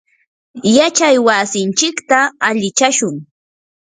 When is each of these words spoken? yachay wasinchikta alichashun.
yachay 0.75 1.15
wasinchikta 1.27 2.19
alichashun. 2.47 3.15